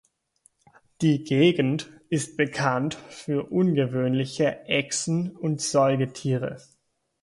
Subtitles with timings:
[1.01, 6.57] Die Gegend ist bekannt für ungewöhnliche Echsen und Säugetiere.